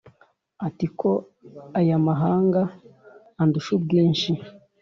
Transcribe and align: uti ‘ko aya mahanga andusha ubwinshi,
uti 0.67 0.87
‘ko 0.99 1.11
aya 1.79 1.97
mahanga 2.07 2.61
andusha 3.41 3.71
ubwinshi, 3.77 4.31